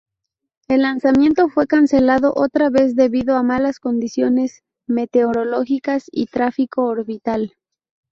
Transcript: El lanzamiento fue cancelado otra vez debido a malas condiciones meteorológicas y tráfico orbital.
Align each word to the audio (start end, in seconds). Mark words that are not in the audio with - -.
El 0.67 0.81
lanzamiento 0.81 1.47
fue 1.47 1.67
cancelado 1.67 2.33
otra 2.35 2.71
vez 2.71 2.95
debido 2.95 3.35
a 3.37 3.43
malas 3.43 3.79
condiciones 3.79 4.63
meteorológicas 4.87 6.05
y 6.11 6.25
tráfico 6.25 6.85
orbital. 6.85 7.53